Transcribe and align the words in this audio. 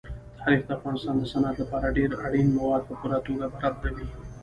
تاریخ 0.39 0.61
د 0.65 0.69
افغانستان 0.77 1.15
د 1.17 1.23
صنعت 1.31 1.55
لپاره 1.61 1.95
ډېر 1.97 2.09
اړین 2.25 2.47
مواد 2.57 2.81
په 2.89 2.93
پوره 2.99 3.17
توګه 3.27 3.45
برابروي. 3.55 4.07